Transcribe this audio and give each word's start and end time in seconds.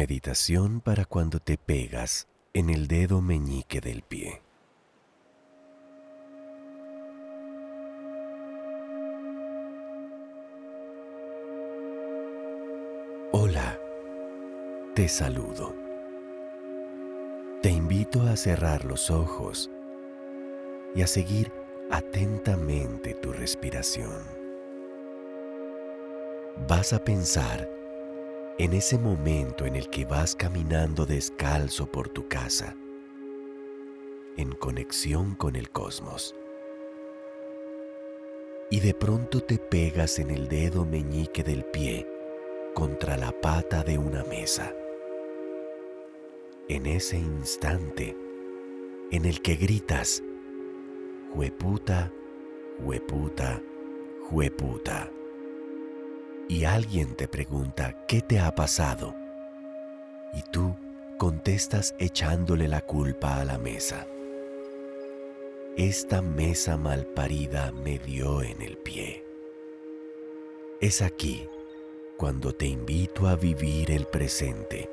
Meditación 0.00 0.80
para 0.80 1.04
cuando 1.04 1.40
te 1.40 1.58
pegas 1.58 2.26
en 2.54 2.70
el 2.70 2.88
dedo 2.88 3.20
meñique 3.20 3.82
del 3.82 4.00
pie. 4.00 4.40
Hola, 13.32 13.78
te 14.94 15.06
saludo. 15.06 15.76
Te 17.60 17.68
invito 17.68 18.22
a 18.22 18.36
cerrar 18.36 18.86
los 18.86 19.10
ojos 19.10 19.70
y 20.94 21.02
a 21.02 21.06
seguir 21.06 21.52
atentamente 21.90 23.12
tu 23.12 23.34
respiración. 23.34 24.22
Vas 26.66 26.94
a 26.94 27.04
pensar 27.04 27.79
en 28.60 28.74
ese 28.74 28.98
momento 28.98 29.64
en 29.64 29.74
el 29.74 29.88
que 29.88 30.04
vas 30.04 30.36
caminando 30.36 31.06
descalzo 31.06 31.90
por 31.90 32.10
tu 32.10 32.28
casa, 32.28 32.76
en 34.36 34.52
conexión 34.52 35.34
con 35.34 35.56
el 35.56 35.70
cosmos. 35.70 36.36
Y 38.70 38.80
de 38.80 38.92
pronto 38.92 39.40
te 39.40 39.56
pegas 39.56 40.18
en 40.18 40.30
el 40.30 40.46
dedo 40.46 40.84
meñique 40.84 41.42
del 41.42 41.64
pie 41.64 42.06
contra 42.74 43.16
la 43.16 43.32
pata 43.32 43.82
de 43.82 43.96
una 43.96 44.24
mesa. 44.24 44.74
En 46.68 46.84
ese 46.84 47.16
instante 47.16 48.14
en 49.10 49.24
el 49.24 49.40
que 49.40 49.56
gritas, 49.56 50.22
hueputa, 51.34 52.12
hueputa, 52.78 53.62
hueputa 54.30 55.10
y 56.50 56.64
alguien 56.64 57.14
te 57.14 57.28
pregunta 57.28 57.94
qué 58.08 58.20
te 58.22 58.40
ha 58.40 58.52
pasado 58.52 59.14
y 60.34 60.42
tú 60.50 60.74
contestas 61.16 61.94
echándole 62.00 62.66
la 62.66 62.80
culpa 62.80 63.36
a 63.36 63.44
la 63.44 63.56
mesa. 63.56 64.04
Esta 65.76 66.20
mesa 66.22 66.76
malparida 66.76 67.70
me 67.70 68.00
dio 68.00 68.42
en 68.42 68.62
el 68.62 68.78
pie. 68.78 69.24
Es 70.80 71.02
aquí 71.02 71.48
cuando 72.16 72.52
te 72.52 72.66
invito 72.66 73.28
a 73.28 73.36
vivir 73.36 73.92
el 73.92 74.06
presente 74.06 74.90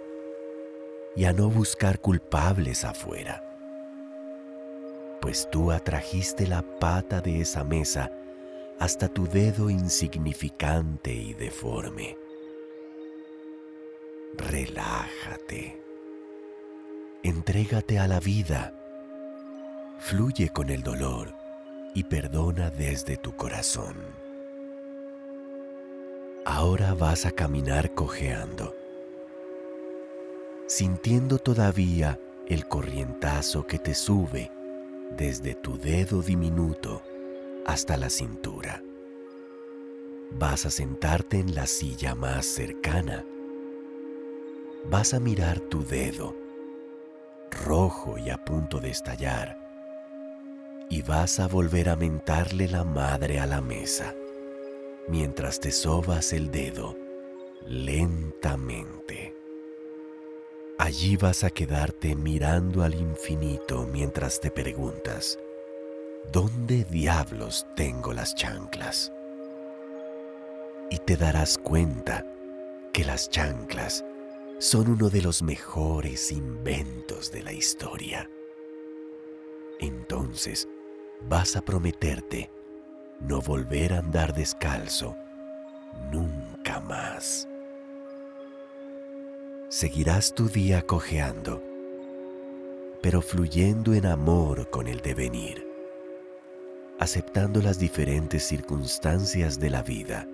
y 1.15 1.25
a 1.25 1.33
no 1.33 1.49
buscar 1.49 1.99
culpables 1.99 2.85
afuera, 2.85 3.43
pues 5.21 5.49
tú 5.49 5.71
atrajiste 5.71 6.45
la 6.45 6.61
pata 6.61 7.19
de 7.19 7.41
esa 7.41 7.63
mesa 7.63 8.11
hasta 8.79 9.07
tu 9.07 9.27
dedo 9.27 9.69
insignificante 9.69 11.13
y 11.13 11.33
deforme. 11.33 12.17
Relájate. 14.35 15.81
Entrégate 17.23 17.97
a 17.99 18.07
la 18.07 18.19
vida. 18.19 18.73
Fluye 19.99 20.49
con 20.49 20.69
el 20.69 20.83
dolor 20.83 21.33
y 21.95 22.03
perdona 22.03 22.69
desde 22.69 23.17
tu 23.17 23.35
corazón. 23.35 23.95
Ahora 26.45 26.93
vas 26.93 27.25
a 27.25 27.31
caminar 27.31 27.93
cojeando, 27.93 28.75
sintiendo 30.67 31.39
todavía 31.39 32.19
el 32.47 32.67
corrientazo 32.67 33.65
que 33.65 33.79
te 33.79 33.95
sube 33.95 34.51
desde 35.17 35.55
tu 35.55 35.77
dedo 35.77 36.21
diminuto 36.21 37.01
hasta 37.67 37.97
la 37.97 38.09
cintura. 38.09 38.81
Vas 40.31 40.65
a 40.65 40.71
sentarte 40.71 41.37
en 41.37 41.53
la 41.53 41.67
silla 41.67 42.15
más 42.15 42.45
cercana. 42.45 43.25
Vas 44.89 45.13
a 45.13 45.19
mirar 45.19 45.59
tu 45.59 45.85
dedo, 45.85 46.35
rojo 47.65 48.17
y 48.17 48.29
a 48.29 48.43
punto 48.43 48.79
de 48.79 48.89
estallar, 48.89 49.57
y 50.89 51.01
vas 51.01 51.39
a 51.39 51.47
volver 51.47 51.89
a 51.89 51.95
mentarle 51.95 52.67
la 52.67 52.83
madre 52.83 53.39
a 53.39 53.45
la 53.45 53.61
mesa, 53.61 54.15
mientras 55.07 55.59
te 55.59 55.71
sobas 55.71 56.33
el 56.33 56.51
dedo 56.51 56.95
lentamente. 57.65 59.35
Allí 60.77 61.17
vas 61.17 61.43
a 61.43 61.49
quedarte 61.49 62.15
mirando 62.15 62.83
al 62.83 62.95
infinito 62.95 63.87
mientras 63.91 64.39
te 64.39 64.51
preguntas, 64.51 65.37
¿dónde 66.31 66.83
diablos 66.83 67.65
tengo 67.75 68.13
las 68.13 68.35
chanclas? 68.35 69.13
Y 70.89 70.97
te 70.99 71.17
darás 71.17 71.57
cuenta 71.57 72.25
que 72.93 73.03
las 73.03 73.29
chanclas 73.29 74.03
son 74.59 74.89
uno 74.89 75.09
de 75.09 75.21
los 75.21 75.41
mejores 75.41 76.31
inventos 76.31 77.31
de 77.31 77.43
la 77.43 77.53
historia. 77.53 78.29
Entonces 79.79 80.67
vas 81.29 81.55
a 81.55 81.61
prometerte 81.61 82.49
no 83.19 83.41
volver 83.41 83.93
a 83.93 83.99
andar 83.99 84.33
descalzo 84.33 85.15
nunca 86.11 86.79
más. 86.79 87.47
Seguirás 89.69 90.33
tu 90.33 90.47
día 90.47 90.81
cojeando, 90.81 91.61
pero 93.01 93.21
fluyendo 93.21 93.93
en 93.93 94.05
amor 94.05 94.69
con 94.69 94.87
el 94.87 95.01
devenir 95.01 95.66
aceptando 96.99 97.61
las 97.61 97.79
diferentes 97.79 98.43
circunstancias 98.43 99.59
de 99.59 99.69
la 99.69 99.83
vida 99.83 100.27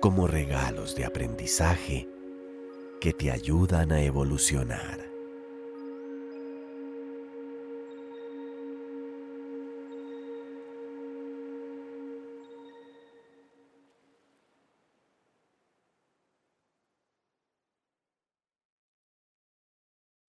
como 0.00 0.26
regalos 0.26 0.94
de 0.94 1.04
aprendizaje 1.04 2.08
que 3.00 3.12
te 3.12 3.30
ayudan 3.30 3.92
a 3.92 4.02
evolucionar. 4.02 5.13